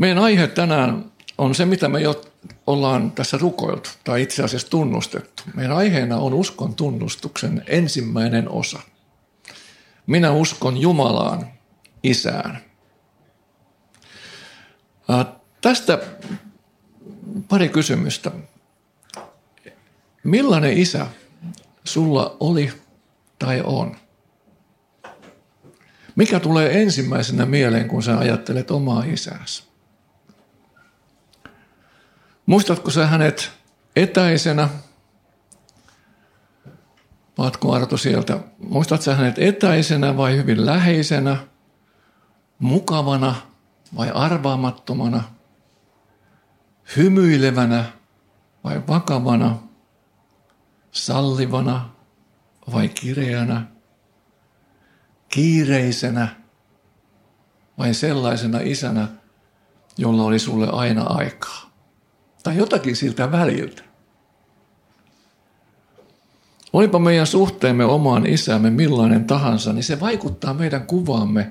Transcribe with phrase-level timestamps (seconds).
[0.00, 2.24] Meidän aihe tänään on se, mitä me jo
[2.66, 5.42] ollaan tässä rukoiltu tai itse asiassa tunnustettu.
[5.54, 8.80] Meidän aiheena on uskon tunnustuksen ensimmäinen osa.
[10.06, 11.46] Minä uskon Jumalaan,
[12.02, 12.58] Isään.
[15.60, 15.98] Tästä
[17.48, 18.30] pari kysymystä.
[20.24, 21.06] Millainen isä
[21.84, 22.72] sulla oli
[23.38, 23.96] tai on?
[26.16, 29.69] Mikä tulee ensimmäisenä mieleen, kun sä ajattelet omaa isääsi?
[32.46, 33.52] Muistatko sä hänet
[33.96, 34.68] etäisenä?
[37.36, 38.40] Paatko Arto sieltä?
[38.58, 41.36] Muistatko sä hänet etäisenä vai hyvin läheisenä?
[42.58, 43.34] Mukavana
[43.96, 45.22] vai arvaamattomana?
[46.96, 47.84] Hymyilevänä
[48.64, 49.58] vai vakavana?
[50.92, 51.90] Sallivana
[52.72, 53.66] vai kireänä?
[55.28, 56.28] Kiireisenä
[57.78, 59.08] vai sellaisena isänä,
[59.98, 61.69] jolla oli sulle aina aikaa?
[62.42, 63.82] Tai jotakin siltä väliltä.
[66.72, 71.50] Olipa meidän suhteemme omaan isämme millainen tahansa, niin se vaikuttaa meidän kuvaamme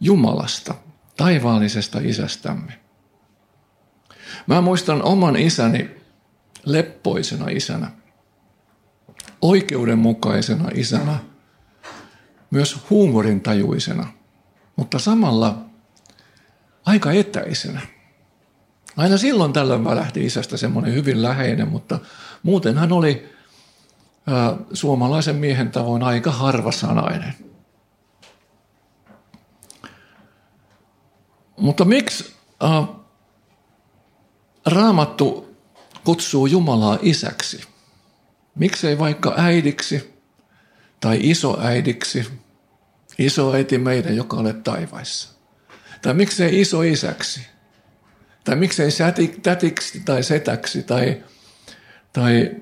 [0.00, 0.74] Jumalasta,
[1.16, 2.72] taivaallisesta isästämme.
[4.46, 5.90] Mä muistan oman isäni
[6.64, 7.90] leppoisena isänä,
[9.42, 11.18] oikeudenmukaisena isänä,
[12.50, 14.06] myös huumorintajuisena,
[14.76, 15.64] mutta samalla
[16.86, 17.80] aika etäisenä–
[18.98, 21.98] Aina silloin tällöin mä lähti isästä semmoinen hyvin läheinen, mutta
[22.42, 23.28] muuten hän oli
[24.26, 27.34] ää, suomalaisen miehen tavoin aika harvasanainen.
[31.56, 32.86] Mutta miksi ää,
[34.66, 35.56] Raamattu
[36.04, 37.60] kutsuu Jumalaa isäksi?
[38.54, 40.14] Miksei vaikka äidiksi
[41.00, 42.26] tai isoäidiksi,
[43.18, 45.28] isoäiti meidän, joka olet taivaissa?
[46.02, 47.57] Tai miksei iso isäksi?
[48.48, 48.88] Tai miksei
[49.42, 51.24] tätiksi tai setäksi tai,
[52.12, 52.56] tai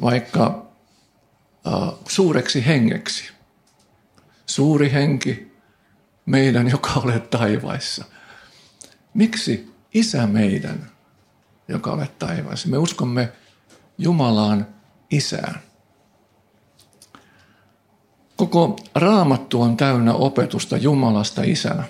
[0.00, 0.66] vaikka
[1.66, 3.32] uh, suureksi hengeksi.
[4.46, 5.52] Suuri henki,
[6.26, 8.04] meidän, joka olet taivaissa.
[9.14, 10.90] Miksi isä meidän,
[11.68, 12.68] joka olet taivaissa?
[12.68, 13.32] Me uskomme
[13.98, 14.66] Jumalaan
[15.10, 15.60] isään.
[18.36, 21.84] Koko raamattu on täynnä opetusta Jumalasta isänä.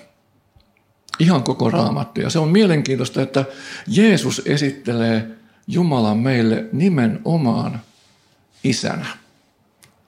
[1.19, 2.21] Ihan koko raamattu.
[2.21, 3.45] Ja se on mielenkiintoista, että
[3.87, 5.27] Jeesus esittelee
[5.67, 7.81] Jumalan meille nimenomaan
[8.63, 9.05] isänä.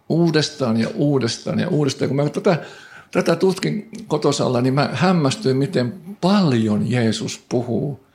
[0.09, 2.09] Uudestaan ja uudestaan ja uudestaan.
[2.09, 2.65] Kun mä tätä,
[3.11, 8.05] tätä tutkin kotosalla, niin mä hämmästyin, miten paljon Jeesus puhuu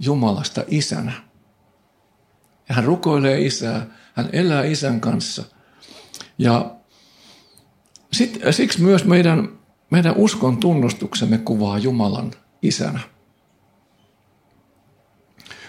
[0.00, 1.12] Jumalasta isänä.
[2.68, 5.44] Ja hän rukoilee isää, hän elää isän kanssa.
[6.38, 6.74] Ja
[8.12, 9.57] sit, siksi myös meidän
[9.90, 12.30] meidän uskon tunnustuksemme kuvaa Jumalan
[12.62, 13.00] isänä.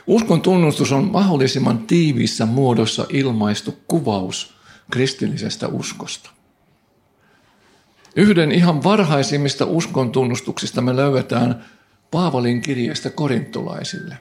[0.07, 4.53] Uskon tunnustus on mahdollisimman tiiviissä muodossa ilmaistu kuvaus
[4.91, 6.29] kristillisestä uskosta.
[8.15, 11.65] Yhden ihan varhaisimmista uskon tunnustuksista me löydetään
[12.11, 14.17] Paavalin kirjeestä korintolaisille.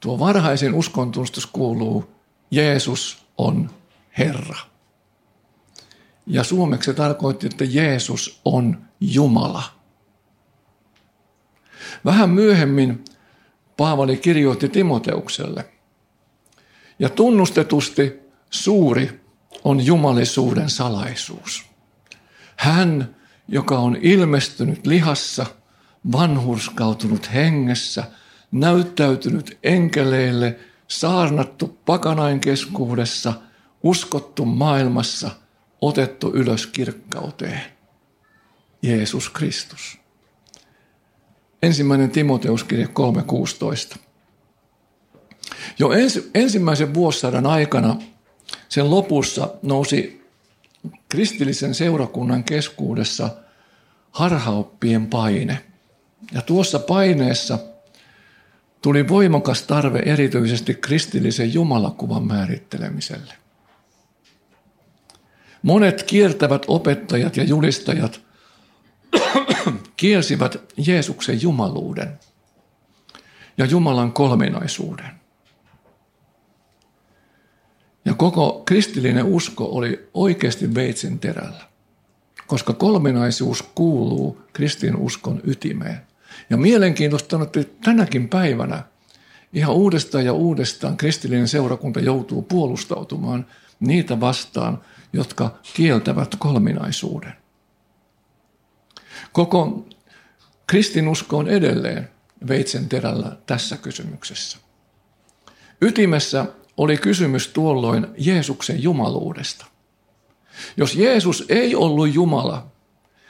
[0.00, 2.10] Tuo varhaisin uskon tunnustus kuuluu,
[2.50, 3.70] Jeesus on
[4.18, 4.73] Herra.
[6.26, 9.62] Ja suomeksi se tarkoitti, että Jeesus on Jumala.
[12.04, 13.04] Vähän myöhemmin
[13.76, 15.64] Paavali kirjoitti Timoteukselle.
[16.98, 18.12] Ja tunnustetusti
[18.50, 19.20] suuri
[19.64, 21.64] on jumalisuuden salaisuus.
[22.56, 23.16] Hän,
[23.48, 25.46] joka on ilmestynyt lihassa,
[26.12, 28.04] vanhurskautunut hengessä,
[28.52, 30.58] näyttäytynyt enkeleille,
[30.88, 33.32] saarnattu pakanain keskuudessa,
[33.82, 35.30] uskottu maailmassa–
[35.86, 37.60] otettu ylös kirkkauteen.
[38.82, 39.98] Jeesus Kristus.
[41.62, 42.88] Ensimmäinen Timoteuskirje
[43.92, 43.98] 3.16.
[45.78, 47.96] Jo ensi, ensimmäisen vuosisadan aikana
[48.68, 50.24] sen lopussa nousi
[51.08, 53.30] kristillisen seurakunnan keskuudessa
[54.10, 55.64] harhaoppien paine.
[56.32, 57.58] Ja tuossa paineessa
[58.82, 63.43] tuli voimakas tarve erityisesti kristillisen jumalakuvan määrittelemiselle.
[65.64, 68.20] Monet kiertävät opettajat ja julistajat
[69.96, 72.18] kielsivät Jeesuksen jumaluuden
[73.58, 75.10] ja Jumalan kolminaisuuden.
[78.04, 81.64] Ja koko kristillinen usko oli oikeasti veitsen terällä,
[82.46, 86.00] koska kolminaisuus kuuluu kristin uskon ytimeen.
[86.50, 88.82] Ja mielenkiintoista on, että tänäkin päivänä
[89.52, 93.46] ihan uudestaan ja uudestaan kristillinen seurakunta joutuu puolustautumaan
[93.80, 94.80] niitä vastaan,
[95.14, 97.32] jotka kieltävät kolminaisuuden.
[99.32, 99.86] Koko
[100.66, 102.10] kristinusko on edelleen
[102.48, 104.58] veitsen terällä tässä kysymyksessä.
[105.80, 106.46] Ytimessä
[106.76, 109.66] oli kysymys tuolloin Jeesuksen jumaluudesta.
[110.76, 112.66] Jos Jeesus ei ollut Jumala,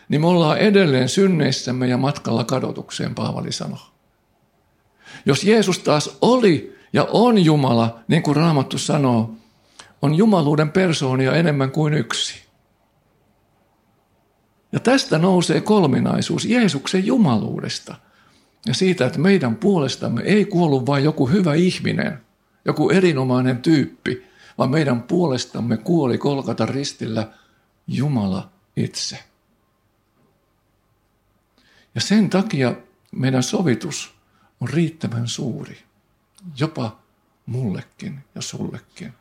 [0.08, 3.78] niin me ollaan edelleen synneissämme ja matkalla kadotukseen, Paavali sanoi.
[5.26, 9.34] Jos Jeesus taas oli ja on Jumala, niin kuin Raamattu sanoo,
[10.05, 12.45] on jumaluuden persoonia enemmän kuin yksi.
[14.73, 17.95] Ja tästä nousee kolminaisuus Jeesuksen jumaluudesta.
[18.67, 22.21] Ja siitä, että meidän puolestamme ei kuollut vain joku hyvä ihminen,
[22.65, 24.25] joku erinomainen tyyppi,
[24.59, 27.29] vaan meidän puolestamme kuoli kolkata ristillä
[27.87, 29.19] Jumala itse.
[31.95, 32.75] Ja sen takia
[33.12, 34.15] meidän sovitus
[34.61, 35.79] on riittävän suuri,
[36.59, 36.99] jopa
[37.47, 39.12] mullekin ja sullekin.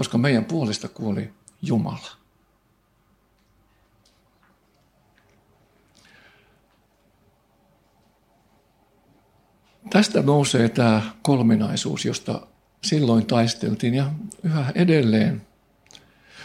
[0.00, 1.30] Koska meidän puolesta kuoli
[1.62, 2.10] Jumala.
[9.90, 12.46] Tästä nousee tämä kolminaisuus, josta
[12.84, 14.12] silloin taisteltiin ja
[14.42, 15.42] yhä edelleen.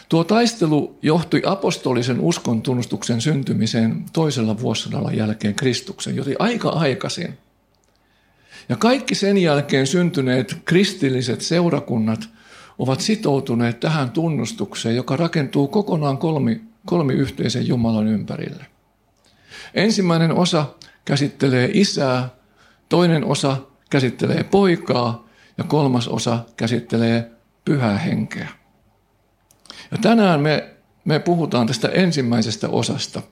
[0.08, 7.38] Tuo taistelu johtui apostolisen uskon tunnustuksen syntymiseen toisella vuosisadalla jälkeen Kristuksen, joten aika aikaisin.
[8.68, 12.35] Ja kaikki sen jälkeen syntyneet kristilliset seurakunnat
[12.78, 18.66] ovat sitoutuneet tähän tunnustukseen, joka rakentuu kokonaan kolmi, kolmi yhteisen Jumalan ympärille.
[19.74, 20.66] Ensimmäinen osa
[21.04, 22.28] käsittelee isää,
[22.88, 23.56] toinen osa
[23.90, 25.26] käsittelee poikaa
[25.58, 27.30] ja kolmas osa käsittelee
[27.64, 28.48] pyhää henkeä.
[29.90, 30.74] Ja tänään me,
[31.04, 33.22] me puhutaan tästä ensimmäisestä osasta.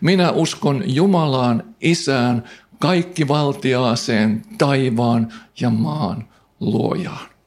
[0.00, 2.44] Minä uskon Jumalaan, Isään,
[2.78, 6.28] kaikki valtiaaseen, taivaan ja maan
[6.60, 7.37] luojaan.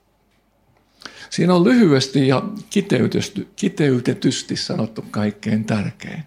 [1.31, 2.44] Siinä on lyhyesti ja
[3.56, 6.24] kiteytetysti sanottu kaikkein tärkein.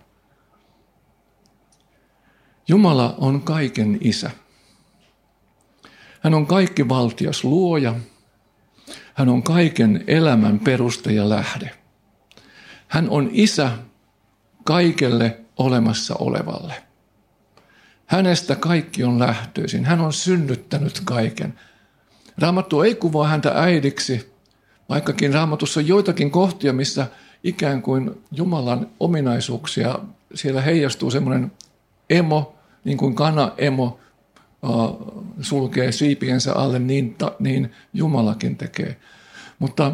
[2.69, 4.31] Jumala on kaiken isä.
[6.21, 7.95] Hän on kaikki valtias luoja.
[9.15, 11.71] Hän on kaiken elämän peruste ja lähde.
[12.89, 13.71] Hän on isä
[14.65, 16.75] kaikelle olemassa olevalle.
[18.07, 19.85] Hänestä kaikki on lähtöisin.
[19.85, 21.61] Hän on synnyttänyt kaiken.
[22.39, 24.34] Raamattu ei kuvaa häntä äidiksi,
[24.89, 27.07] vaikkakin raamatussa on joitakin kohtia, missä
[27.45, 29.99] ikään kuin Jumalan ominaisuuksia,
[30.35, 31.53] siellä heijastuu semmoinen
[32.11, 32.55] emo,
[32.85, 34.01] niin kuin kana emo
[35.41, 38.97] sulkee siipiensä alle, niin, niin Jumalakin tekee.
[39.59, 39.93] Mutta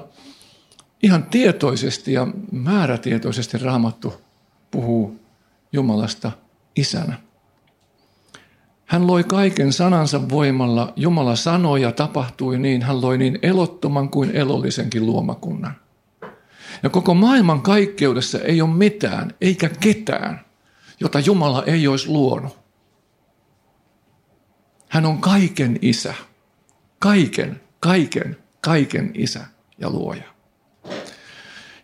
[1.02, 4.14] ihan tietoisesti ja määrätietoisesti Raamattu
[4.70, 5.20] puhuu
[5.72, 6.32] Jumalasta
[6.76, 7.29] isänä.
[8.90, 10.92] Hän loi kaiken sanansa voimalla.
[10.96, 12.82] Jumala sanoi ja tapahtui niin.
[12.82, 15.76] Hän loi niin elottoman kuin elollisenkin luomakunnan.
[16.82, 20.44] Ja koko maailman kaikkeudessa ei ole mitään eikä ketään,
[21.00, 22.58] jota Jumala ei olisi luonut.
[24.88, 26.14] Hän on kaiken isä.
[26.98, 29.40] Kaiken, kaiken, kaiken isä
[29.78, 30.24] ja luoja.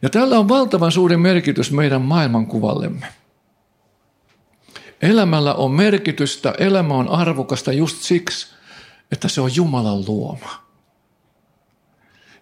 [0.02, 3.06] Ja tällä on valtavan suuri merkitys meidän maailmankuvallemme.
[5.02, 8.54] Elämällä on merkitystä, elämä on arvokasta just siksi,
[9.12, 10.66] että se on Jumalan luoma.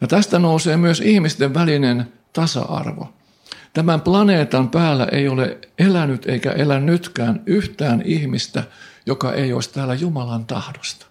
[0.00, 3.14] Ja tästä nousee myös ihmisten välinen tasa-arvo.
[3.72, 8.64] Tämän planeetan päällä ei ole elänyt eikä elä nytkään yhtään ihmistä,
[9.06, 11.06] joka ei olisi täällä Jumalan tahdosta.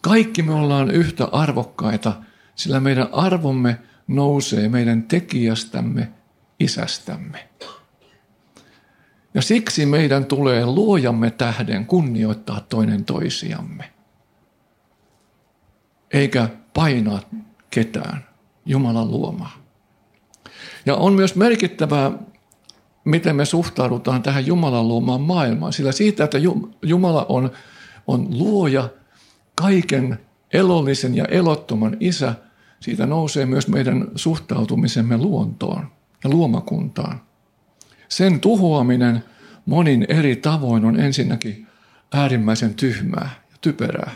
[0.00, 2.12] Kaikki me ollaan yhtä arvokkaita,
[2.54, 6.08] sillä meidän arvomme nousee meidän tekijästämme,
[6.60, 7.48] isästämme.
[9.34, 13.92] Ja siksi meidän tulee luojamme tähden kunnioittaa toinen toisiamme.
[16.12, 17.20] Eikä painaa
[17.70, 18.24] ketään
[18.66, 19.52] Jumalan luomaa.
[20.86, 22.12] Ja on myös merkittävää,
[23.04, 25.72] miten me suhtaudutaan tähän Jumalan luomaan maailmaan.
[25.72, 26.38] Sillä siitä, että
[26.82, 27.50] Jumala on,
[28.06, 28.88] on luoja,
[29.54, 30.18] kaiken
[30.52, 32.34] elollisen ja elottoman isä,
[32.80, 35.86] siitä nousee myös meidän suhtautumisemme luontoon
[36.24, 37.20] ja luomakuntaan.
[38.10, 39.24] Sen tuhoaminen
[39.66, 41.66] monin eri tavoin on ensinnäkin
[42.12, 44.14] äärimmäisen tyhmää ja typerää.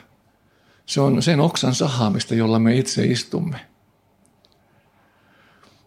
[0.87, 3.61] Se on sen oksan sahaamista, jolla me itse istumme.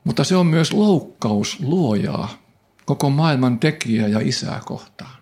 [0.04, 2.30] Mutta se on myös loukkaus luojaa,
[2.86, 5.18] koko maailman tekijää ja isää kohtaan.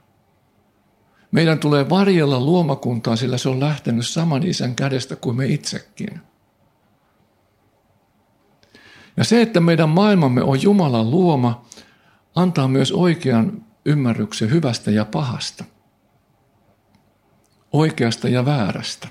[1.32, 6.22] Meidän tulee varjella luomakuntaa, sillä se on lähtenyt saman isän kädestä kuin me itsekin.
[9.18, 11.66] Ja se, että meidän maailmamme on Jumalan luoma,
[12.36, 15.64] antaa myös oikean ymmärryksen hyvästä ja pahasta,
[17.72, 19.08] oikeasta ja väärästä.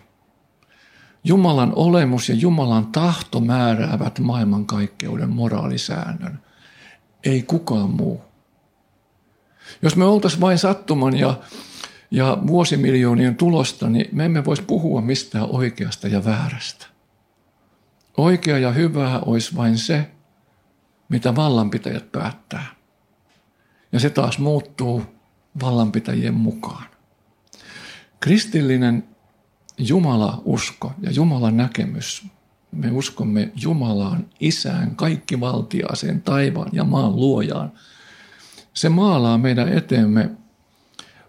[1.24, 6.38] Jumalan olemus ja Jumalan tahto määräävät maailmankaikkeuden moraalisäännön,
[7.24, 8.22] ei kukaan muu.
[9.82, 11.38] Jos me oltaisiin vain sattuman ja,
[12.10, 16.86] ja vuosimiljoonien tulosta, niin me emme voisi puhua mistään oikeasta ja väärästä.
[18.16, 20.10] Oikea ja hyvää olisi vain se,
[21.08, 22.83] mitä vallanpitäjät päättää.
[23.94, 25.02] Ja se taas muuttuu
[25.62, 26.84] vallanpitäjien mukaan.
[28.20, 29.04] Kristillinen
[29.78, 32.26] Jumala-usko ja Jumalan näkemys,
[32.72, 37.72] me uskomme Jumalaan, Isään, kaikki valtiaaseen, taivaan ja maan luojaan.
[38.72, 40.30] Se maalaa meidän eteemme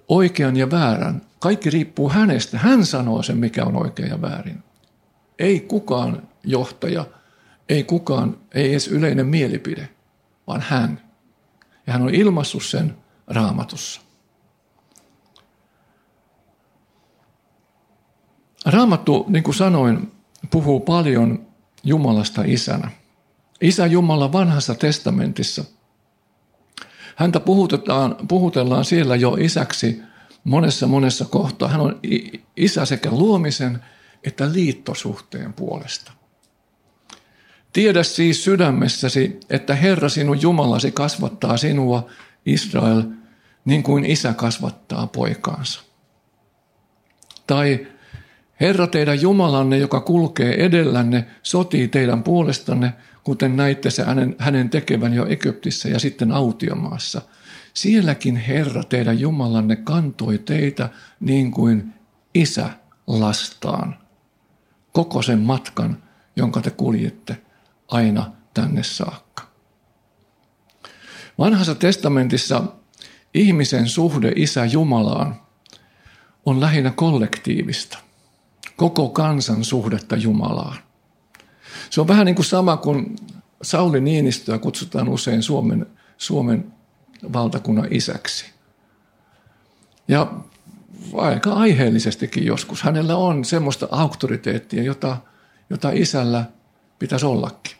[0.08, 1.22] oikean ja väärän.
[1.40, 2.58] Kaikki riippuu hänestä.
[2.58, 4.64] Hän sanoo sen, mikä on oikein ja väärin.
[5.40, 7.06] Ei kukaan johtaja,
[7.70, 9.90] ei kukaan, ei edes yleinen mielipide,
[10.48, 11.05] vaan hän.
[11.88, 14.02] Ja hän on ilmassut sen raamatussa.
[18.66, 20.12] Raamattu, niin kuin sanoin,
[20.52, 21.48] puhuu paljon
[21.84, 22.92] Jumalasta isänä.
[23.62, 25.64] Isä Jumala vanhassa testamentissa.
[27.16, 30.02] Häntä puhutetaan, puhutellaan siellä jo isäksi
[30.44, 31.70] monessa monessa kohtaa.
[31.70, 32.00] Hän on
[32.58, 33.84] isä sekä luomisen
[34.24, 36.12] että liittosuhteen puolesta.
[37.76, 42.10] Tiedä siis sydämessäsi, että Herra sinun Jumalasi kasvattaa sinua,
[42.46, 43.04] Israel,
[43.66, 45.82] niin kuin isä kasvattaa poikaansa.
[47.48, 47.88] Tai
[48.60, 55.14] Herra teidän Jumalanne, joka kulkee edellänne, sotii teidän puolestanne, kuten näitte se hänen, hänen tekevän
[55.14, 57.22] jo Egyptissä ja sitten autiomaassa.
[57.74, 60.90] Sielläkin Herra teidän Jumalanne kantoi teitä
[61.20, 61.94] niin kuin
[62.34, 62.70] isä
[63.08, 63.98] lastaan.
[64.92, 66.04] Koko sen matkan,
[66.36, 67.45] jonka te kuljette
[67.88, 69.44] aina tänne saakka.
[71.38, 72.64] Vanhassa testamentissa
[73.34, 75.42] ihmisen suhde isä Jumalaan
[76.46, 77.98] on lähinnä kollektiivista
[78.76, 80.78] koko kansan suhdetta Jumalaan.
[81.90, 83.16] Se on vähän niin kuin sama kuin
[83.62, 85.86] Sauli Niinistöä kutsutaan usein Suomen,
[86.18, 86.74] Suomen
[87.34, 88.46] valtakunnan isäksi.
[90.08, 90.34] Ja
[91.18, 92.82] aika aiheellisestikin joskus.
[92.82, 95.18] Hänellä on semmoista auktoriteettia, jota,
[95.70, 96.46] jota isällä
[97.00, 97.78] pitäisi ollakin.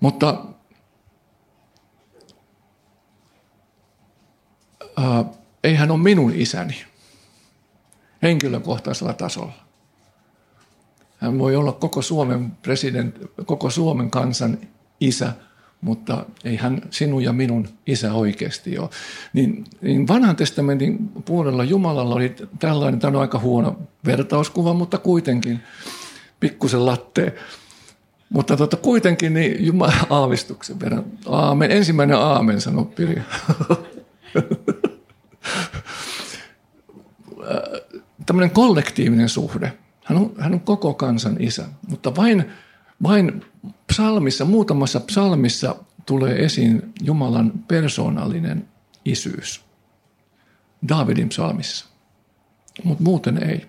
[0.00, 0.44] Mutta
[4.98, 5.24] äh,
[5.64, 6.84] ei hän ole minun isäni
[8.22, 9.52] henkilökohtaisella tasolla.
[11.18, 14.58] Hän voi olla koko Suomen president, koko Suomen kansan
[15.00, 15.32] isä,
[15.80, 18.88] mutta ei hän sinun ja minun isä oikeasti ole.
[19.32, 25.60] Niin, niin vanhan testamentin puolella Jumalalla oli tällainen, tämä on aika huono vertauskuva, mutta kuitenkin
[26.40, 27.36] pikkusen lattee.
[28.30, 31.04] Mutta tota, kuitenkin niin Jumala aavistuksen verran.
[31.26, 31.70] Aamen.
[31.70, 33.22] Ensimmäinen aamen sanoi Pirja.
[38.26, 39.72] tämmöinen kollektiivinen suhde.
[40.04, 42.50] Hän on, hän on koko kansan isä, mutta vain,
[43.02, 43.44] vain
[43.86, 48.68] psalmissa, muutamassa psalmissa tulee esiin Jumalan persoonallinen
[49.04, 49.64] isyys.
[50.88, 51.86] Davidin psalmissa,
[52.84, 53.66] mutta muuten ei.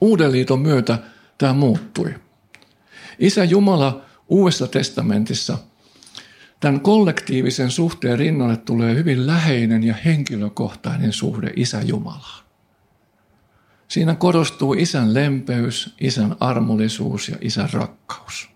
[0.00, 0.98] Uuden liiton myötä
[1.38, 2.14] tämä muuttui.
[3.18, 5.58] Isä Jumala Uudessa testamentissa
[6.60, 12.44] tämän kollektiivisen suhteen rinnalle tulee hyvin läheinen ja henkilökohtainen suhde Isä Jumalaan.
[13.88, 18.48] Siinä korostuu isän lempeys, isän armollisuus ja isän rakkaus.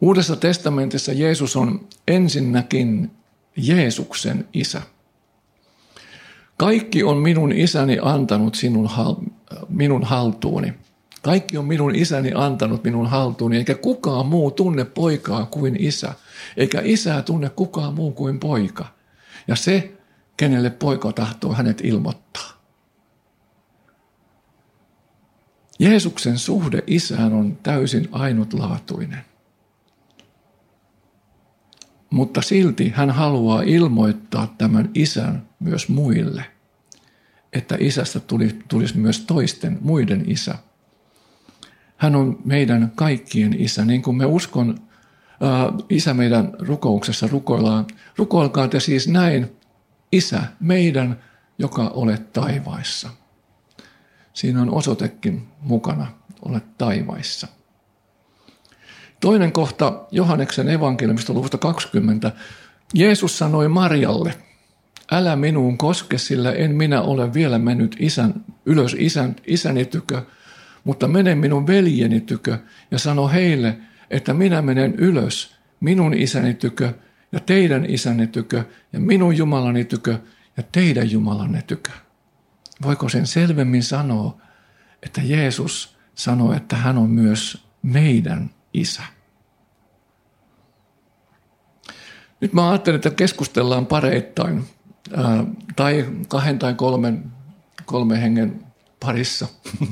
[0.00, 3.10] Uudessa testamentissa Jeesus on ensinnäkin
[3.56, 4.82] Jeesuksen isä.
[6.56, 8.90] Kaikki on minun isäni antanut sinun,
[9.68, 10.74] minun haltuuni.
[11.22, 16.14] Kaikki on minun isäni antanut minun haltuuni, eikä kukaan muu tunne poikaa kuin isä,
[16.56, 18.86] eikä isää tunne kukaan muu kuin poika.
[19.48, 19.92] Ja se,
[20.36, 22.62] kenelle poika tahtoo hänet ilmoittaa.
[25.78, 29.24] Jeesuksen suhde isään on täysin ainutlaatuinen.
[32.10, 36.44] Mutta silti hän haluaa ilmoittaa tämän isän myös muille,
[37.52, 38.20] että isästä
[38.68, 40.54] tulisi myös toisten, muiden isä.
[42.02, 44.78] Hän on meidän kaikkien isä, niin kuin me uskon,
[45.40, 47.86] ää, isä meidän rukouksessa rukoillaan.
[48.16, 49.56] Rukoilkaa te siis näin,
[50.12, 51.20] isä meidän,
[51.58, 53.10] joka olet taivaissa.
[54.32, 56.06] Siinä on osoitekin mukana,
[56.44, 57.48] olet taivaissa.
[59.20, 62.32] Toinen kohta Johanneksen evankeliumista luvusta 20.
[62.94, 64.34] Jeesus sanoi Marjalle,
[65.12, 70.22] älä minuun koske, sillä en minä ole vielä mennyt isän, ylös isän, isäni tykö,
[70.84, 72.58] mutta mene minun veljeni tykö
[72.90, 73.78] ja sano heille,
[74.10, 76.94] että minä menen ylös minun isäni tykö
[77.32, 80.18] ja teidän isänne tykö ja minun Jumalani tykö
[80.56, 81.90] ja teidän Jumalanne tykö.
[82.82, 84.40] Voiko sen selvemmin sanoa,
[85.02, 89.02] että Jeesus sanoi, että hän on myös meidän isä.
[92.40, 94.64] Nyt mä ajattelin, että keskustellaan pareittain
[95.16, 95.44] ää,
[95.76, 97.24] tai kahden tai kolmen,
[97.84, 98.66] kolmen hengen
[99.00, 99.48] parissa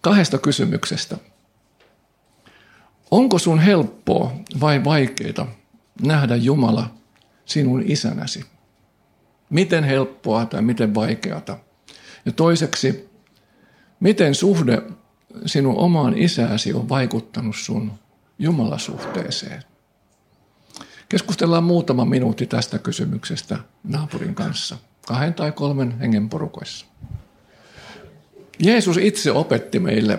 [0.00, 1.16] kahdesta kysymyksestä.
[3.10, 5.46] Onko sun helppoa vai vaikeaa
[6.02, 6.94] nähdä Jumala
[7.44, 8.44] sinun isänäsi?
[9.50, 11.58] Miten helppoa tai miten vaikeata?
[12.24, 13.10] Ja toiseksi,
[14.00, 14.82] miten suhde
[15.46, 17.92] sinun omaan isääsi on vaikuttanut sun
[18.38, 19.62] Jumalasuhteeseen?
[21.08, 26.86] Keskustellaan muutama minuutti tästä kysymyksestä naapurin kanssa, kahden tai kolmen hengen porukoissa.
[28.62, 30.18] Jeesus itse opetti meille,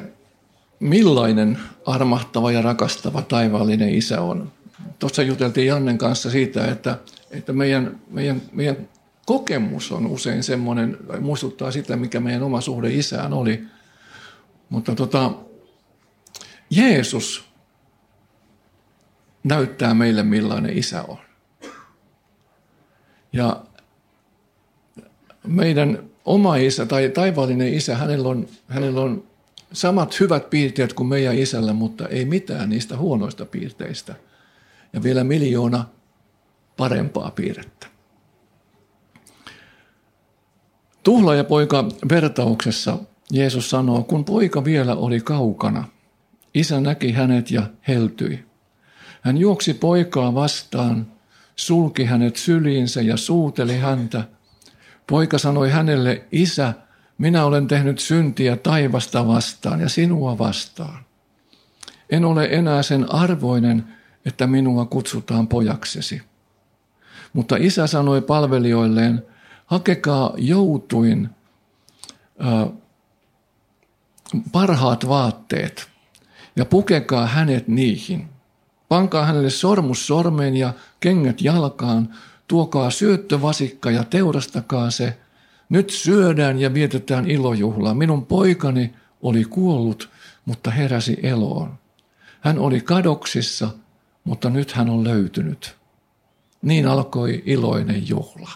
[0.79, 4.51] millainen armahtava ja rakastava taivaallinen isä on.
[4.99, 6.97] Tuossa juteltiin Jannen kanssa siitä, että,
[7.31, 8.89] että meidän, meidän, meidän
[9.25, 13.63] kokemus on usein semmoinen, muistuttaa sitä, mikä meidän oma suhde isään oli.
[14.69, 15.31] Mutta tota,
[16.69, 17.45] Jeesus
[19.43, 21.17] näyttää meille, millainen isä on.
[23.33, 23.63] Ja
[25.47, 29.23] meidän oma isä tai taivaallinen isä, hänellä on, hänellä on
[29.73, 34.15] samat hyvät piirteet kuin meidän isällä, mutta ei mitään niistä huonoista piirteistä.
[34.93, 35.85] Ja vielä miljoona
[36.77, 37.87] parempaa piirrettä.
[41.03, 42.97] Tuhla poika vertauksessa
[43.31, 45.87] Jeesus sanoo, kun poika vielä oli kaukana,
[46.53, 48.45] isä näki hänet ja heltyi.
[49.21, 51.07] Hän juoksi poikaa vastaan,
[51.55, 54.23] sulki hänet syliinsä ja suuteli häntä.
[55.07, 56.73] Poika sanoi hänelle, isä,
[57.17, 61.05] minä olen tehnyt syntiä taivasta vastaan ja sinua vastaan.
[62.09, 63.87] En ole enää sen arvoinen,
[64.25, 66.21] että minua kutsutaan pojaksesi.
[67.33, 69.25] Mutta isä sanoi palvelijoilleen,
[69.65, 71.29] hakekaa joutuin
[72.45, 72.69] äh,
[74.51, 75.89] parhaat vaatteet
[76.55, 78.29] ja pukekaa hänet niihin.
[78.89, 82.15] Pankaa hänelle sormus sormeen ja kengät jalkaan,
[82.47, 85.17] tuokaa syöttövasikka ja teurastakaa se.
[85.69, 87.93] Nyt syödään ja vietetään ilojuhlaa.
[87.93, 90.09] Minun poikani oli kuollut,
[90.45, 91.79] mutta heräsi eloon.
[92.41, 93.69] Hän oli kadoksissa,
[94.23, 95.75] mutta nyt hän on löytynyt.
[96.61, 98.49] Niin alkoi iloinen juhla.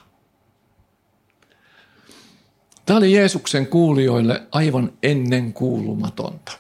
[2.86, 6.52] Tämä oli Jeesuksen kuulijoille aivan ennen kuulumatonta.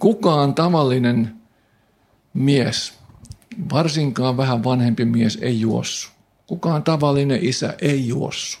[0.00, 1.36] Kukaan tavallinen
[2.34, 2.97] mies,
[3.72, 6.10] varsinkaan vähän vanhempi mies, ei juossu.
[6.46, 8.58] Kukaan tavallinen isä ei juossu.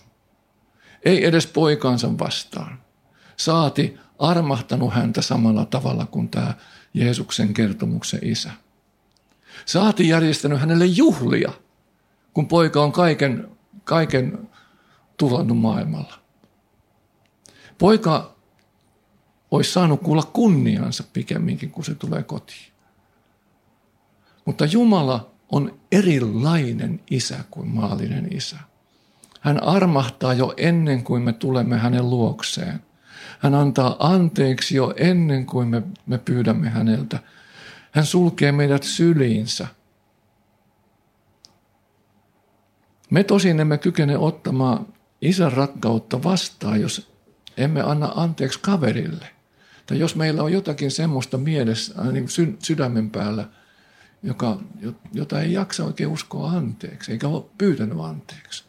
[1.04, 2.78] Ei edes poikansa vastaan.
[3.36, 6.54] Saati armahtanut häntä samalla tavalla kuin tämä
[6.94, 8.50] Jeesuksen kertomuksen isä.
[9.66, 11.52] Saati järjestänyt hänelle juhlia,
[12.34, 13.48] kun poika on kaiken,
[13.84, 14.48] kaiken
[15.16, 16.18] tulannut maailmalla.
[17.78, 18.34] Poika
[19.50, 22.72] olisi saanut kuulla kunniansa pikemminkin, kun se tulee kotiin.
[24.48, 28.56] Mutta Jumala on erilainen isä kuin maallinen isä.
[29.40, 32.82] Hän armahtaa jo ennen kuin me tulemme hänen luokseen.
[33.38, 37.18] Hän antaa anteeksi jo ennen kuin me, me pyydämme häneltä.
[37.92, 39.66] Hän sulkee meidät syliinsä.
[43.10, 44.86] Me tosin emme kykene ottamaan
[45.20, 47.12] isän rakkautta vastaan, jos
[47.56, 49.26] emme anna anteeksi kaverille.
[49.86, 53.48] Tai jos meillä on jotakin semmoista mielessä, niin sydämen päällä–
[54.22, 54.58] joka,
[55.12, 58.64] jota ei jaksa oikein uskoa anteeksi, eikä ole pyytänyt anteeksi.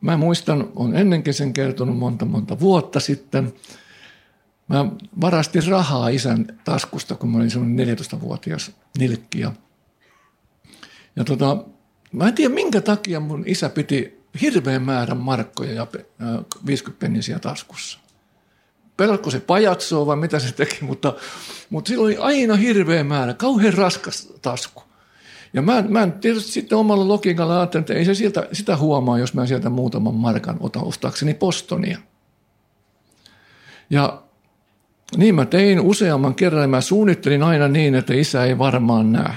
[0.00, 3.54] Mä muistan, on ennenkin sen kertonut monta monta vuotta sitten.
[4.68, 4.86] Mä
[5.20, 9.40] varastin rahaa isän taskusta, kun mä olin semmoinen 14-vuotias nilkki.
[9.40, 9.52] Ja,
[11.16, 11.64] ja tota,
[12.12, 15.86] mä en tiedä minkä takia mun isä piti hirveän määrän markkoja ja
[16.66, 18.05] 50 pennisiä taskussa
[18.96, 21.14] pelatko se pajatsoa vai mitä se teki, mutta,
[21.70, 24.82] mutta sillä oli aina hirveä määrä, kauhean raskas tasku.
[25.52, 29.18] Ja mä, mä en tietysti sitten omalla logiikalla ajattelin, että ei se sieltä, sitä huomaa,
[29.18, 31.98] jos mä sieltä muutaman markan otan ostaakseni postonia.
[33.90, 34.22] Ja
[35.16, 39.34] niin mä tein useamman kerran ja mä suunnittelin aina niin, että isä ei varmaan näe.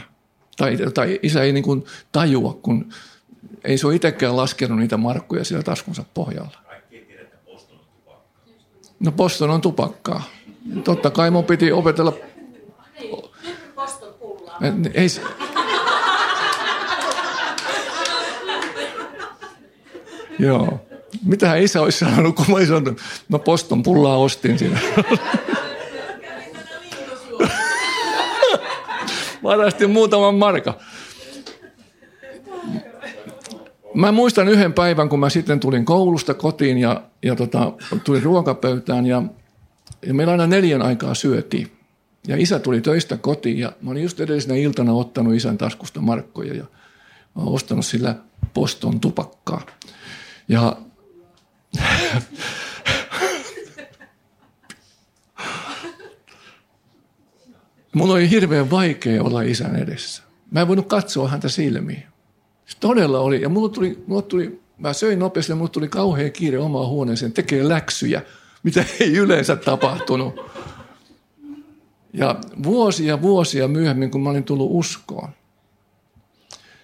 [0.57, 2.89] Tai, tai isä ei niin kuin tajua, kun
[3.63, 6.68] ei se ole itsekään laskenut niitä markkuja siellä taskunsa pohjalla.
[8.99, 10.23] No Boston on tupakkaa.
[10.83, 12.13] Totta kai mun piti opetella...
[14.93, 15.07] Ei,
[20.39, 20.79] Joo.
[21.25, 24.79] Mitähän isä olisi sanonut, kun mä sanonut, no poston pullaa ostin siinä.
[29.43, 30.73] Varastin muutaman marka.
[33.93, 37.73] Mä muistan yhden päivän, kun mä sitten tulin koulusta kotiin ja, ja tota,
[38.03, 39.23] tulin ruokapöytään ja,
[40.05, 41.71] ja meillä aina neljän aikaa syötiin.
[42.27, 46.53] Ja isä tuli töistä kotiin ja mä olin just edellisenä iltana ottanut isän taskusta markkoja
[46.53, 46.63] ja
[47.35, 48.15] mä olen ostanut sillä
[48.53, 49.61] poston tupakkaa.
[50.47, 50.77] Ja
[57.93, 60.23] Mulla oli hirveän vaikea olla isän edessä.
[60.51, 62.03] Mä en voinut katsoa häntä silmiin.
[62.79, 63.41] Todella oli.
[63.41, 67.33] Ja mulla tuli, mulla tuli, mä söin nopeasti ja mulla tuli kauhean kiire omaan huoneeseen
[67.33, 68.21] tekee läksyjä,
[68.63, 70.33] mitä ei yleensä tapahtunut.
[72.13, 75.29] Ja vuosia vuosia myöhemmin, kun mä olin tullut uskoon,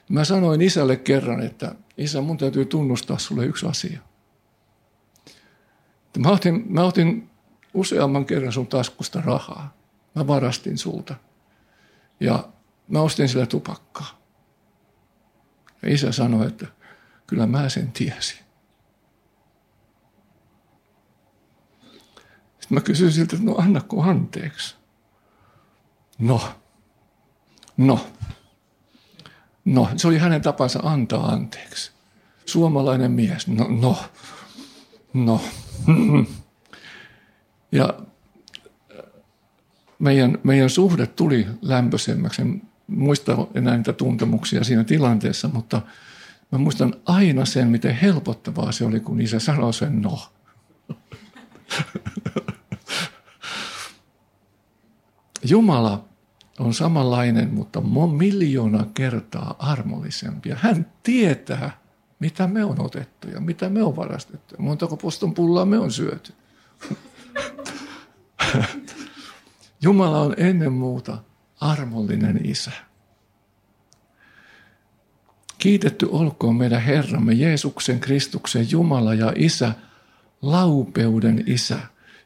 [0.09, 3.99] mä sanoin isälle kerran, että isä, mun täytyy tunnustaa sulle yksi asia.
[6.17, 7.29] Mä otin, mä otin
[7.73, 9.77] useamman kerran sun taskusta rahaa.
[10.15, 11.15] Mä varastin sulta.
[12.19, 12.49] Ja
[12.87, 14.24] mä ostin sille tupakkaa.
[15.85, 16.67] Ja isä sanoi, että
[17.27, 18.45] kyllä mä sen tiesin.
[22.59, 24.75] Sitten mä kysyin siltä, että no annako anteeksi.
[26.19, 26.41] No,
[27.77, 28.07] no,
[29.65, 31.91] no, se oli hänen tapansa antaa anteeksi.
[32.45, 33.97] Suomalainen mies, no, no,
[35.13, 35.41] no.
[37.71, 37.93] Ja
[39.99, 42.41] meidän, meidän suhde tuli lämpöisemmäksi.
[42.87, 45.81] Muista enää niitä tuntemuksia siinä tilanteessa, mutta
[46.51, 50.19] mä muistan aina sen, miten helpottavaa se oli, kun isä sanoi sen no.
[55.49, 56.05] Jumala
[56.59, 57.81] on samanlainen, mutta
[58.17, 60.49] miljoona kertaa armollisempi.
[60.49, 61.77] Ja hän tietää,
[62.19, 64.55] mitä me on otettu ja mitä me on varastettu.
[64.57, 66.33] Montako poston pullaa me on syöty.
[69.81, 71.17] Jumala on ennen muuta
[71.61, 72.71] armollinen isä.
[75.57, 79.73] Kiitetty olkoon meidän Herramme Jeesuksen Kristuksen Jumala ja Isä,
[80.41, 81.79] laupeuden Isä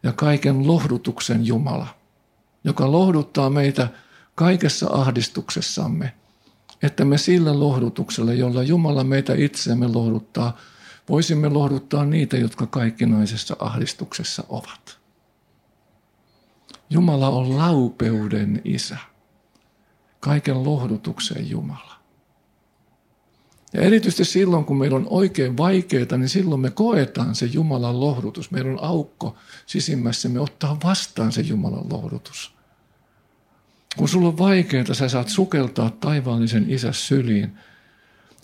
[0.03, 1.87] ja kaiken lohdutuksen Jumala,
[2.63, 3.87] joka lohduttaa meitä
[4.35, 6.13] kaikessa ahdistuksessamme,
[6.83, 10.57] että me sillä lohdutuksella, jolla Jumala meitä itseämme lohduttaa,
[11.09, 14.99] voisimme lohduttaa niitä, jotka kaikkinaisessa ahdistuksessa ovat.
[16.89, 18.97] Jumala on laupeuden isä.
[20.19, 21.99] Kaiken lohdutuksen Jumala.
[23.73, 28.51] Ja erityisesti silloin, kun meillä on oikein vaikeaa, niin silloin me koetaan se Jumalan lohdutus.
[28.51, 32.53] Meillä on aukko sisimmässämme ottaa vastaan se Jumalan lohdutus.
[33.97, 37.57] Kun sulla on vaikeaa, sä saat sukeltaa taivaallisen isä syliin.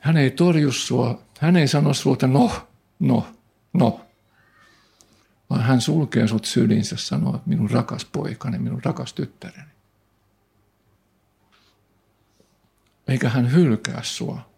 [0.02, 2.52] Hän ei torju sua, hän ei sano että no,
[3.00, 3.28] no,
[3.74, 4.06] no
[5.50, 9.75] vaan hän sulkee sut sylinsä sanoo, että minun rakas poikani, minun rakas tyttäreni.
[13.08, 14.50] Eikä hän hylkää sua.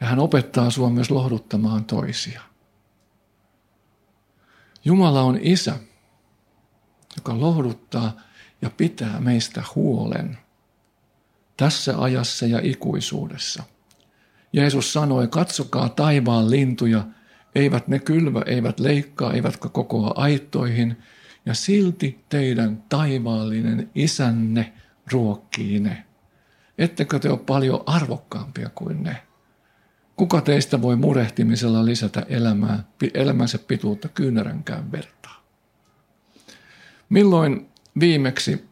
[0.00, 2.42] Ja hän opettaa sua myös lohduttamaan toisia.
[4.84, 5.78] Jumala on isä,
[7.16, 8.20] joka lohduttaa
[8.62, 10.38] ja pitää meistä huolen
[11.56, 13.62] tässä ajassa ja ikuisuudessa.
[14.52, 17.04] Jeesus sanoi, katsokaa taivaan lintuja–
[17.54, 20.96] eivät ne kylvä, eivät leikkaa, eivätkä kokoa aittoihin,
[21.46, 24.72] ja silti teidän taivaallinen isänne
[25.12, 26.04] ruokkii ne.
[26.78, 29.22] Ettekö te ole paljon arvokkaampia kuin ne?
[30.16, 35.44] Kuka teistä voi murehtimisella lisätä elämää, elämänsä pituutta kyynäränkään vertaa?
[37.08, 37.68] Milloin
[38.00, 38.64] viimeksi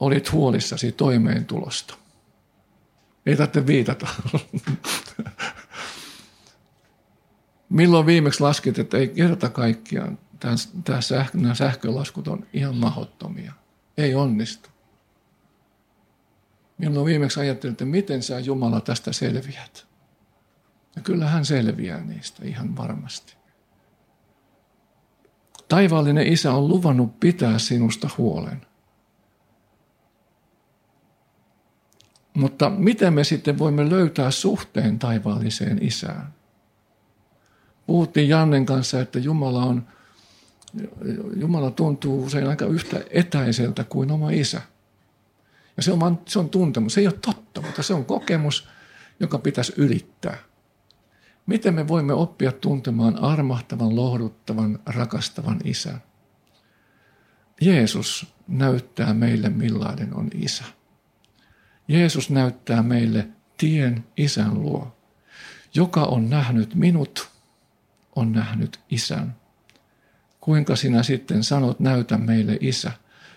[0.00, 1.94] olit huolissasi toimeentulosta?
[3.26, 4.06] Ei tarvitse viitata.
[7.68, 10.18] Milloin viimeksi laskit, että ei kerta kaikkiaan,
[10.84, 13.52] tämä sähkö, nämä sähkölaskut on ihan mahottomia.
[13.96, 14.73] Ei onnistu.
[16.78, 19.86] Milloin viimeksi ajattelit, että miten sä Jumala tästä selviät?
[20.96, 23.36] Ja kyllä hän selviää niistä ihan varmasti.
[25.68, 28.66] Taivaallinen isä on luvannut pitää sinusta huolen.
[32.34, 36.34] Mutta miten me sitten voimme löytää suhteen taivaalliseen isään?
[37.86, 39.86] puhuttiin Jannen kanssa, että Jumala, on,
[41.36, 44.62] Jumala tuntuu usein aika yhtä etäiseltä kuin oma isä.
[45.76, 46.94] Ja se on, se on tuntemus.
[46.94, 48.68] Se ei ole totta, mutta se on kokemus,
[49.20, 50.36] joka pitäisi ylittää.
[51.46, 56.02] Miten me voimme oppia tuntemaan armahtavan, lohduttavan, rakastavan isän?
[57.60, 60.64] Jeesus näyttää meille, millainen on isä.
[61.88, 64.96] Jeesus näyttää meille tien isän luo,
[65.74, 67.34] joka on nähnyt minut
[68.16, 69.36] on nähnyt isän.
[70.40, 72.92] Kuinka sinä sitten sanot, näytä meille isä?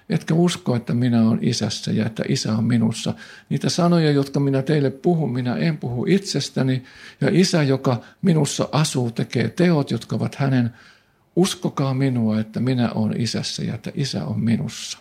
[0.10, 3.14] Etkä usko, että minä olen isässä ja että isä on minussa.
[3.50, 6.84] Niitä sanoja, jotka minä teille puhun, minä en puhu itsestäni.
[7.22, 10.74] Ja isä, joka minussa asuu, tekee teot, jotka ovat hänen.
[11.36, 15.00] Uskokaa minua, että minä olen isässä ja että isä on minussa.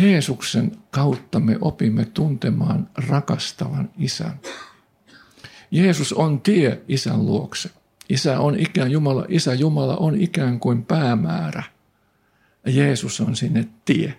[0.00, 4.40] Jeesuksen kautta me opimme tuntemaan rakastavan isän.
[5.70, 7.70] Jeesus on tie isän luokse.
[8.08, 11.73] Isä on ikään Jumala, isä Jumala on ikään kuin päämäärä.
[12.66, 14.18] Ja Jeesus on sinne tie.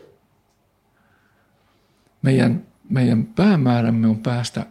[2.22, 4.66] Meidän, meidän päämäärämme on päästä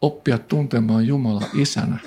[0.00, 1.98] oppia tuntemaan Jumala isänä.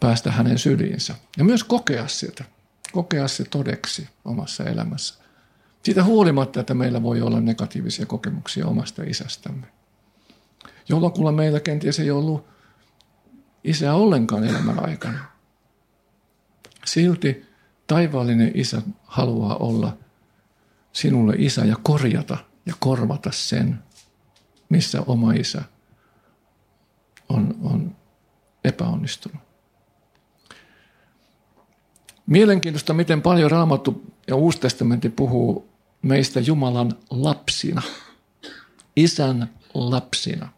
[0.00, 1.14] Päästä hänen syliinsä.
[1.36, 2.44] Ja myös kokea sitä.
[2.92, 5.14] Kokea se todeksi omassa elämässä.
[5.82, 9.66] Siitä huolimatta, että meillä voi olla negatiivisia kokemuksia omasta isästämme.
[10.88, 12.46] Jollakulla meillä kenties ei ollut
[13.64, 15.18] isää ollenkaan elämän aikana.
[16.84, 17.53] Silti
[17.86, 19.96] taivaallinen isä haluaa olla
[20.92, 23.78] sinulle isä ja korjata ja korvata sen,
[24.68, 25.62] missä oma isä
[27.28, 27.96] on, on
[28.64, 29.42] epäonnistunut.
[32.26, 35.68] Mielenkiintoista, miten paljon Raamattu ja Uusi testamentti puhuu
[36.02, 37.82] meistä Jumalan lapsina,
[38.96, 40.48] isän lapsina.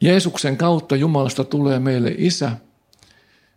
[0.00, 2.52] Jeesuksen kautta Jumalasta tulee meille isä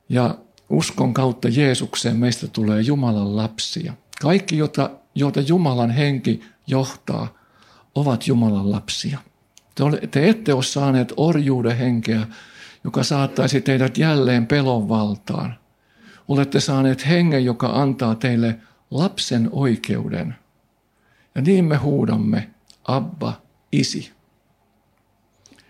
[0.10, 0.38] ja
[0.74, 3.94] uskon kautta Jeesukseen meistä tulee Jumalan lapsia.
[4.22, 7.34] Kaikki, jota, joita Jumalan henki johtaa,
[7.96, 9.20] ovat Jumalan lapsia.
[10.12, 12.28] Te ette ole saaneet orjuuden henkeä,
[12.84, 15.56] joka saattaisi teidät jälleen pelon valtaan.
[16.28, 18.60] Olette saaneet hengen, joka antaa teille
[18.92, 20.36] lapsen oikeuden.
[21.36, 22.50] Ja niin me huudamme,
[22.84, 24.12] Abba, isi.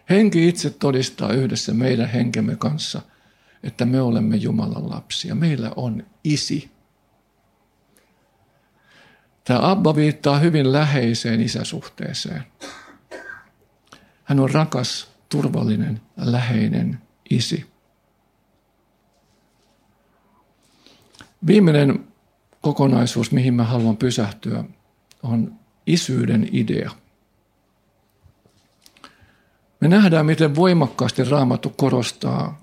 [0.09, 3.01] Henki itse todistaa yhdessä meidän henkemme kanssa,
[3.63, 5.35] että me olemme Jumalan lapsia.
[5.35, 6.71] Meillä on isi.
[9.43, 12.43] Tämä Abba viittaa hyvin läheiseen isäsuhteeseen.
[14.23, 17.65] Hän on rakas, turvallinen, läheinen isi.
[21.47, 22.07] Viimeinen
[22.61, 24.63] kokonaisuus, mihin mä haluan pysähtyä,
[25.23, 26.91] on isyyden idea.
[29.79, 32.62] Me nähdään, miten voimakkaasti Raamattu korostaa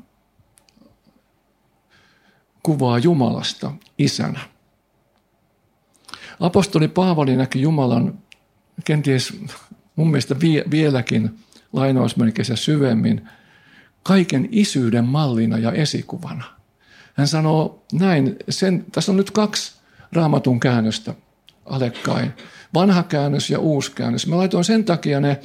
[2.63, 4.41] kuvaa Jumalasta isänä.
[6.41, 8.19] Apostoli Paavali näki Jumalan
[8.85, 9.41] kenties
[9.97, 10.37] mun mielestä
[10.71, 11.31] vieläkin
[11.73, 13.29] lainausmerkeissä syvemmin
[14.03, 16.45] kaiken isyyden mallina ja esikuvana.
[17.15, 19.73] Hän sanoo näin, sen, tässä on nyt kaksi
[20.13, 21.15] raamatun käännöstä
[21.65, 22.33] alekkain.
[22.75, 24.27] Vanha käännös ja uusi käännös.
[24.27, 25.41] Mä laitoin sen takia ne,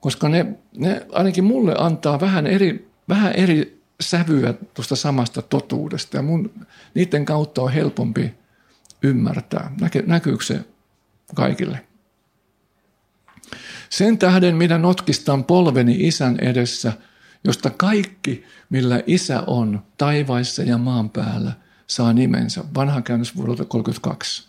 [0.00, 6.16] koska ne, ne ainakin mulle antaa vähän eri, vähän eri sävyä tuosta samasta totuudesta.
[6.16, 8.34] Ja mun, niiden kautta on helpompi
[9.02, 9.74] ymmärtää.
[9.80, 10.60] Näky, näkyykö se
[11.34, 11.86] kaikille?
[13.90, 16.92] Sen tähden minä notkistan polveni isän edessä,
[17.44, 21.52] josta kaikki, millä isä on taivaissa ja maan päällä–
[21.86, 22.64] saa nimensä.
[22.74, 24.48] Vanha käännös vuodelta 32.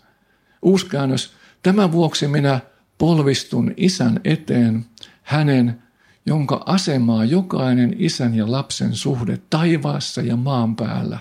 [0.62, 1.34] Uusi käännös.
[1.64, 2.60] Tämän vuoksi minä
[2.98, 4.86] polvistun isän eteen,
[5.24, 5.84] hänen,
[6.28, 11.20] jonka asemaa jokainen isän ja lapsen suhde taivaassa ja maan päällä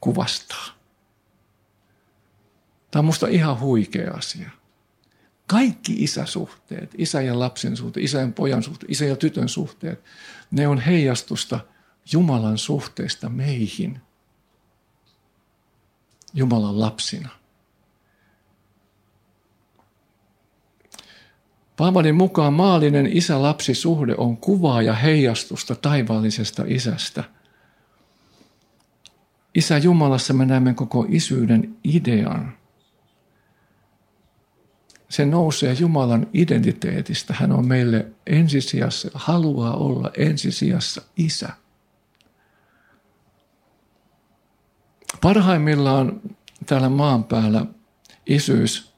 [0.00, 0.66] kuvastaa.
[2.90, 4.50] Tämä on minusta ihan huikea asia.
[5.46, 10.04] Kaikki isäsuhteet, isä ja lapsen suhteet, isä ja pojan suhteet, isä ja tytön suhteet,
[10.50, 11.60] ne on heijastusta
[12.12, 14.00] Jumalan suhteesta meihin–
[16.34, 17.28] Jumalan lapsina.
[21.78, 27.24] Paavalin mukaan maallinen isä-lapsi-suhde on kuvaa ja heijastusta taivaallisesta isästä.
[29.54, 32.52] Isä Jumalassa me näemme koko isyyden idean.
[35.08, 37.34] Se nousee Jumalan identiteetistä.
[37.34, 41.48] Hän on meille ensisijassa, haluaa olla ensisijassa isä.
[45.22, 46.20] Parhaimmillaan
[46.66, 47.66] täällä maan päällä
[48.26, 48.92] isyys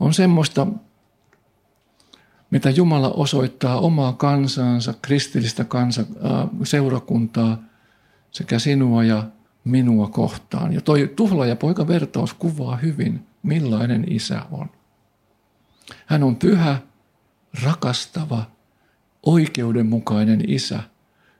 [0.00, 0.66] on semmoista,
[2.50, 7.62] mitä Jumala osoittaa omaa kansansa, kristillistä kansa, äh, seurakuntaa
[8.30, 9.22] sekä sinua ja
[9.64, 10.72] minua kohtaan.
[10.72, 14.70] Ja toi tuhla ja poika vertaus kuvaa hyvin, millainen isä on.
[16.06, 16.78] Hän on pyhä,
[17.64, 18.44] rakastava,
[19.26, 20.80] oikeudenmukainen isä,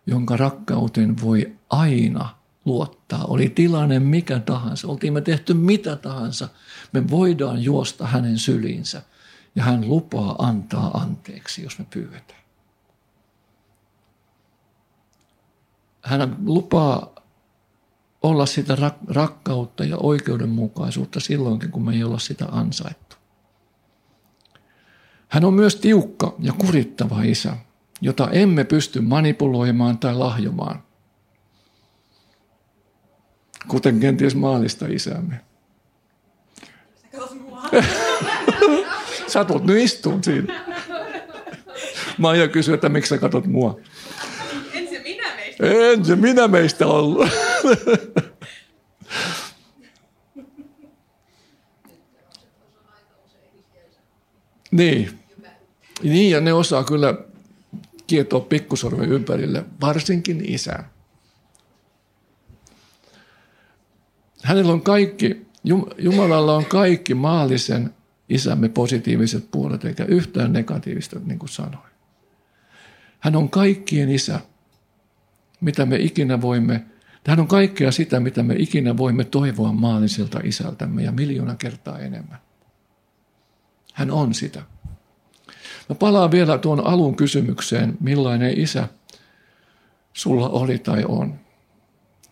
[0.07, 2.29] jonka rakkauteen voi aina–
[2.65, 3.25] luottaa.
[3.25, 6.49] Oli tilanne mikä tahansa, oltiin me tehty mitä tahansa,
[6.93, 9.03] me voidaan juosta hänen syliinsä
[9.55, 12.41] ja hän lupaa antaa anteeksi, jos me pyydetään.
[16.03, 17.15] Hän lupaa
[18.23, 18.77] olla sitä
[19.09, 23.17] rakkautta ja oikeudenmukaisuutta silloinkin, kun me ei olla sitä ansaittu.
[25.29, 27.57] Hän on myös tiukka ja kurittava isä,
[28.01, 30.83] jota emme pysty manipuloimaan tai lahjomaan
[33.69, 34.87] kuten kenties maalista
[39.31, 39.49] isämme.
[39.49, 40.65] Satut nyt istuun siinä.
[42.19, 43.81] Maija kysyy, että miksi sä katot mua.
[44.73, 45.67] En se minä meistä.
[45.67, 47.29] En se minä meistä ollut.
[54.71, 55.21] niin.
[56.03, 57.15] Niin, ja ne osaa kyllä
[58.07, 60.85] kietoa pikkusormen ympärille, varsinkin isä.
[64.43, 65.47] Hänellä on kaikki,
[65.99, 67.95] Jumalalla on kaikki maallisen
[68.31, 71.91] isämme positiiviset puolet, eikä yhtään negatiivista, niin kuin sanoin.
[73.21, 74.41] Hän on kaikkien isä,
[75.61, 76.85] mitä me ikinä voimme,
[77.27, 82.39] hän on kaikkea sitä, mitä me ikinä voimme toivoa maalliselta isältämme ja miljoona kertaa enemmän.
[83.95, 84.63] Hän on sitä.
[85.89, 88.89] Mä palaan vielä tuon alun kysymykseen, millainen isä
[90.13, 91.35] sulla oli tai on.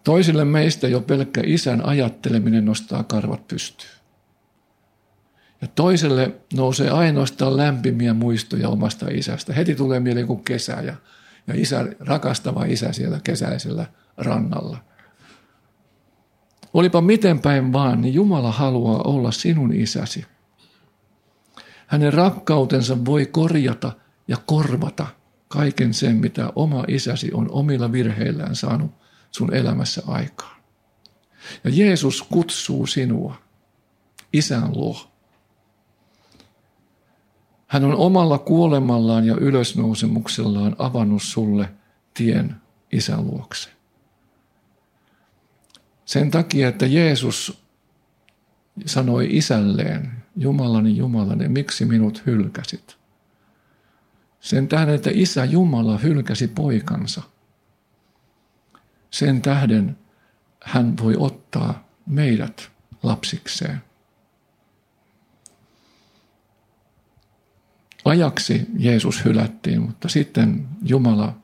[0.05, 3.98] Toisille meistä jo pelkkä isän ajatteleminen nostaa karvat pystyyn.
[5.61, 9.53] Ja toiselle nousee ainoastaan lämpimiä muistoja omasta isästä.
[9.53, 10.95] Heti tulee mieleen kuin kesä ja,
[11.47, 14.79] ja isä, rakastava isä siellä kesäisellä rannalla.
[16.75, 20.27] Olipa miten päin vaan, niin Jumala haluaa olla sinun isäsi.
[21.87, 23.93] Hänen rakkautensa voi korjata
[24.29, 25.07] ja korvata
[25.49, 28.91] kaiken sen, mitä oma isäsi on omilla virheillään saanut
[29.31, 30.57] sun elämässä aikaan.
[31.65, 33.37] Ja Jeesus kutsuu sinua
[34.33, 35.18] isän luo.
[37.69, 41.71] Hän on omalla kuolemallaan ja ylösnousemuksellaan avannut sulle
[42.15, 42.57] tien
[42.93, 43.71] isän luokse.
[46.05, 47.63] Sen takia, että Jeesus
[48.87, 52.97] sanoi isälleen, Jumalani, Jumalani, miksi minut hylkäsit?
[54.41, 57.23] Sen tähden, että isä Jumala hylkäsi poikansa.
[59.11, 59.99] Sen tähden
[60.65, 62.71] hän voi ottaa meidät
[63.03, 63.88] lapsikseen.
[68.09, 71.37] Ajaksi Jeesus hylättiin, mutta sitten Jumala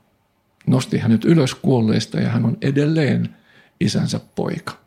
[0.66, 3.36] nosti hänet ylös kuolleista ja hän on edelleen
[3.80, 4.78] isänsä poika.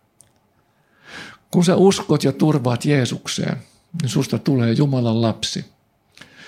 [1.52, 3.58] Kun sä uskot ja turvaat Jeesukseen,
[4.02, 5.66] niin susta tulee Jumalan lapsi.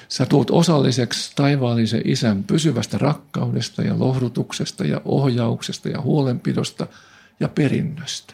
[0.08, 6.88] Sä tulet osalliseksi taivaallisen isän pysyvästä rakkaudesta ja lohdutuksesta ja ohjauksesta ja huolenpidosta
[7.40, 8.34] ja perinnöstä.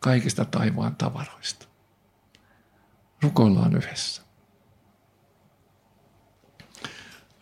[0.00, 1.66] Kaikista taivaan tavaroista.
[3.22, 4.27] Rukoillaan yhdessä.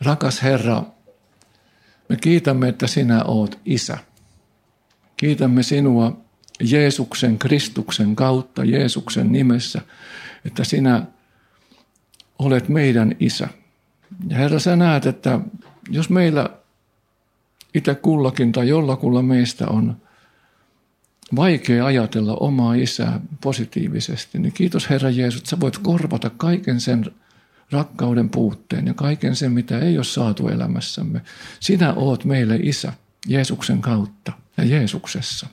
[0.01, 0.83] Rakas Herra,
[2.09, 3.99] me kiitämme, että sinä oot isä.
[5.17, 6.21] Kiitämme sinua
[6.61, 9.83] Jeesuksen, Kristuksen kautta, Jeesuksen nimessä,
[10.45, 11.07] että sinä
[12.39, 13.49] olet meidän isä.
[14.29, 15.41] Ja Herra, sä näet, että
[15.91, 16.51] jos meillä
[17.75, 19.97] itse kullakin tai jollakulla meistä on
[21.37, 27.05] vaikea ajatella omaa isää positiivisesti, niin kiitos Herra Jeesus, että sä voit korvata kaiken sen
[27.70, 31.20] rakkauden puutteen ja kaiken sen, mitä ei ole saatu elämässämme.
[31.61, 32.92] Sinä oot meille isä
[33.26, 35.46] Jeesuksen kautta ja Jeesuksessa.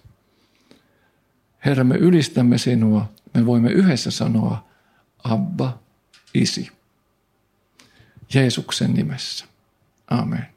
[1.66, 3.10] Herra, me ylistämme sinua.
[3.34, 4.68] Me voimme yhdessä sanoa,
[5.24, 5.80] Abba,
[6.34, 6.72] isi.
[8.34, 9.46] Jeesuksen nimessä.
[10.08, 10.53] Amen.